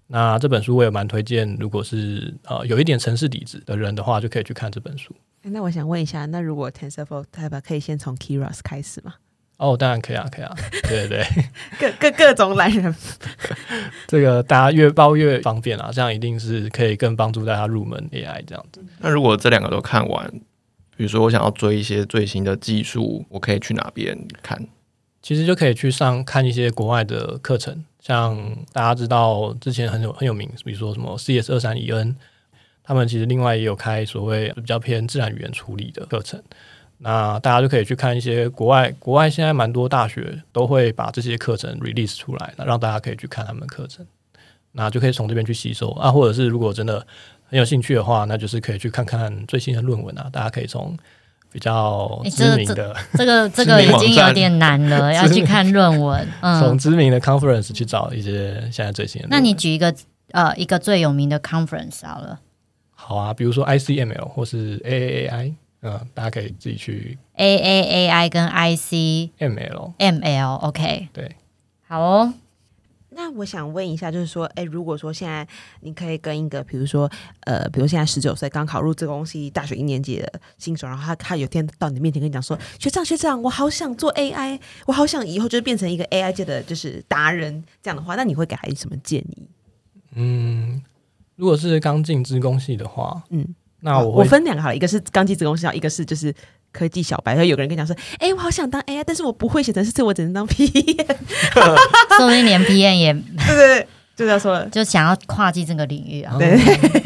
[0.08, 5.16] 那这本书我也蛮推荐，如果是呃有一点城市底子的人的话，就可以去看这本书。
[5.44, 7.26] 诶那我想问一下，那如果 TensorFlow
[7.62, 9.16] 可以先从 Keras 开始吗？
[9.58, 10.54] 哦，当然可以啊，可以啊，
[10.88, 11.26] 对对
[11.80, 12.94] 对，各各各种懒人
[14.08, 18.84] 这个大家越包越方便啊，这样一定是可以更帮助大家入门 AI 这样子。
[19.00, 20.30] 那如果这两个都看完，
[20.98, 24.68] 比如说我想要追一些最新的技术，我可以去哪边看？
[25.22, 28.38] 其实就可以去上看一些国外的课程，像
[28.72, 32.14] 大家知道之前很有很有名，比如说什么 CS 二三 EN，
[32.84, 36.44] 他们其实另外也有开所谓比较偏自然语言处理的课程。
[36.98, 44.06] 那大家就可以去看一些国外，国外现在蛮多大学都会把这些课程 release 出来，那让大家可以去看他们的课程，
[44.72, 47.06] 那就可以从这边去吸收啊，或者是如果真的
[47.50, 50.98] 很有兴趣的话，那就是可以去看看最新的论文啊，大家可以从
[51.52, 52.96] 比较这知名的。
[53.14, 56.28] 这个这个已经有点难了，要去看论文。
[56.42, 59.28] 嗯从嗯，知名的 conference 去找一些现在最新的。
[59.30, 59.94] 那你举一个
[60.32, 62.40] 呃一个最有名的 conference 好了
[62.94, 65.54] 好啊，比如说 ICML 或是 AAAI，
[65.94, 69.94] 嗯、大家可以自己去，A A A I 跟 I C ML。
[69.98, 71.36] M L，OK，、对，
[71.88, 72.34] 好哦。
[73.18, 75.48] 那我想问一下，就是说，哎，如果说现在
[75.80, 77.10] 你可以跟一个，比如说，
[77.42, 89.48] 呃，比如现在十九岁刚考入这个公司大学一年级的新手，然后他他有天到你面前跟你讲说，学长学长，我好想做 AI，我好想以后就是变成一个 AI 界的就是达人这样的话，那你会给他什么建议？
[90.16, 90.82] 嗯，
[91.38, 93.56] 如果是刚进职工系的话，嗯，
[93.86, 96.34] 那我我分两个好了，一个是刚进职工系，一个是就是
[96.74, 97.34] 科技小白。
[97.34, 101.06] 然后有个人跟你讲说，哎，我好想当 AI，但是我不会写程式，所以我只能当 PM。
[102.18, 104.68] 说不定连 PM 也对对对，就这样说了。
[104.70, 106.36] 就想要跨进这个领域啊。
[106.40, 106.58] 对，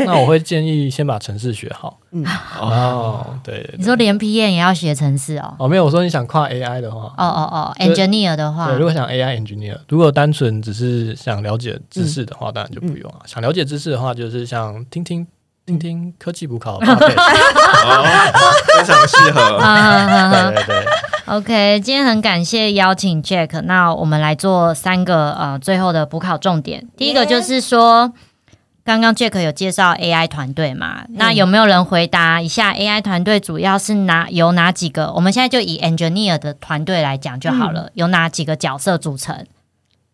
[0.06, 2.00] 那我会建议先把程式学好。
[2.12, 2.24] 嗯，
[2.60, 5.54] 哦，对对你说连 PM 也要学程式哦？
[5.60, 13.22] 哦，没有，我说你想跨 AI 的话，哦哦哦，engineer 的话对，，如果想 AI engineer，如果单纯只是想了解知识的话，当然就不用啊。
[13.26, 15.26] 想了解知识的话，就是像听听
[15.70, 16.86] 听听科技补考 非
[18.86, 19.58] 常适合。
[19.62, 20.86] 啊对对对
[21.28, 26.88] ，OK，今天很感谢邀请 Jack，那我们来做三个呃最后的补考重点。
[26.98, 28.12] 第一个就是说，
[28.84, 35.12] 刚刚 Jack 有介绍 AI 团队嘛，那有没有人回答一下 AI 团队主要是哪有哪几个？
[35.14, 39.46] 我们现在就以 engineer 的团队来讲就好了，有哪几个角色组成？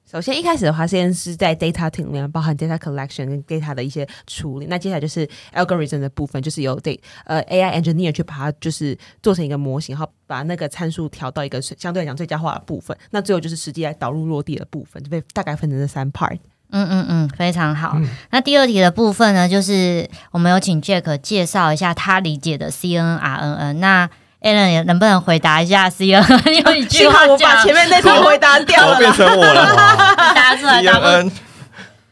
[0.09, 4.67] 首先一开始的话，先是在 data team 里面包含 data collection 跟 data 的一些处理。
[4.69, 12.95] 那接下来就是 algorithm 的部分，就是由 data 呃 AI engineer 去把它就是做成一个模型，然后把那个参数调到一个相对来讲最佳化的部分。
[13.09, 16.37] 那最后就是实际来导入落地的部分，就被大概分成这三 part。
[16.69, 17.97] 嗯嗯嗯，非常好。
[18.31, 23.73] 那第二题的部分呢，就是我们有请 Jack 介绍一下他理解的 CNRNN。
[23.73, 24.09] 那
[24.45, 26.61] Alan 能不能回答一下 CNN？
[26.63, 28.97] 用 一句幸好话我把，前面那题 回答掉了。
[28.99, 29.75] 变成我了
[30.35, 30.83] 答出来。
[30.83, 31.05] 答不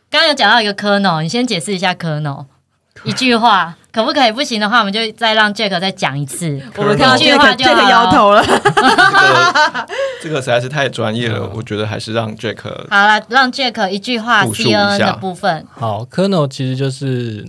[0.09, 2.45] 刚刚有讲到一个 kernel，你先解释一下 kernel，
[3.03, 4.31] 一句话可不可以？
[4.31, 6.59] 不行的话，我们就再让 Jack 再讲一次。
[6.75, 8.43] 我们看到一句话就这个好摇头了。
[8.45, 9.87] 这个
[10.23, 12.57] 这个实在是太专业了嗯，我觉得还是让 Jack
[12.89, 15.65] 好了，让 Jack 一句话复述一下 CNN 的部分。
[15.71, 17.45] 好，kernel 其实就是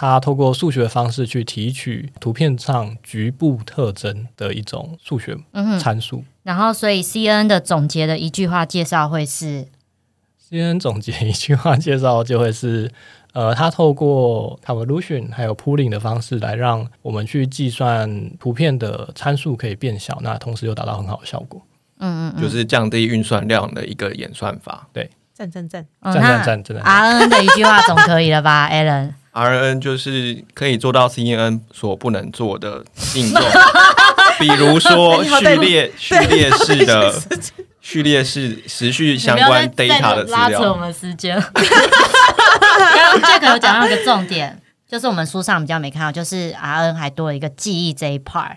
[0.00, 5.36] 它透过数学方式去提取图片上局部特征的一种数学
[5.80, 6.22] 参数。
[6.44, 9.66] 然后所以 CNN 的总结的一句话介绍会是
[10.48, 12.88] CNN 总结一句话介绍就会是，
[13.32, 21.60] 呃，它透过 convolution 还有 pooling 的方式来让我们去计算图片的参数可以变小，那同时又达到很好的效果。
[21.98, 24.86] 嗯嗯嗯，就是降低运算量的一个演算法。
[24.92, 25.84] 对赞赞赞！
[26.04, 26.82] 赞赞赞赞，真的。
[26.84, 29.12] RN 的一句话总可以了吧，Alan？
[29.38, 32.82] RNN 就是可以做到 CNN 所不能做的
[33.14, 33.42] 应用，
[34.38, 37.14] 比如说序列序列式的
[37.80, 40.74] 序列式时序相关 data 的资料拉扯我料。
[40.76, 41.40] 们时间。
[42.78, 48.56] 刚刚 Jack 有讲到一个重点，就是我们书上比较没看到，就是 RN 还多了一个记忆这一 part。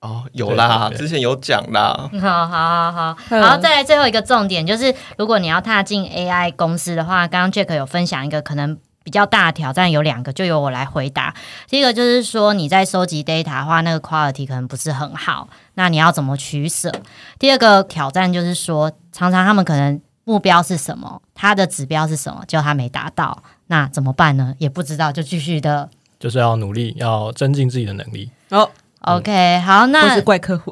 [0.00, 2.08] 哦，有啦，对对对之前有讲啦。
[2.20, 11.34] 好好好好，嗯然后再来最后一个重点，就是如果你要踏进 AI 公司的话，刚刚 Jack 有分享一个可能比较大的挑战，有两个，就由我来回答。
[11.68, 16.92] 第一个就是说你在收集 data 的话，那个 quality 可能不是很好，那你要怎么取舍？
[17.38, 24.54] 第二个挑战就是说，常常他们可能目标是什么，他的指标是什么，就他没达到，那怎么办呢？
[24.58, 25.88] 也不知道，就继续的。
[26.18, 28.30] 就是要努力，要增进自己的能力。
[28.50, 28.68] 哦
[29.00, 30.70] ，OK，好，或那是怪客户。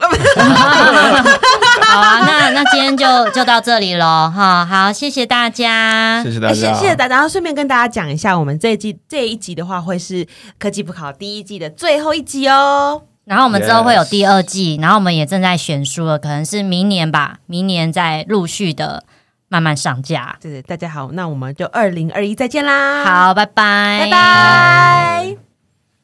[1.88, 4.64] 好啊，那那今天就就到这里了哈。
[4.66, 6.30] 好，谢谢大家谢。
[6.32, 7.14] 谢大家谢家，谢大家。
[7.14, 10.26] 然后顺便跟大家讲一下，我们这一季这一集的话，会是
[10.58, 13.02] 科技不考第一季的最后一集哦。
[13.24, 19.04] 然后我们之后会有第二季然后我们也正在选书了，可能是明年吧，明年再陆续的
[19.48, 20.36] 慢慢上架。
[20.40, 25.47] 对对，大家好，那我们就二零二一再见啦。，好，拜拜，拜拜。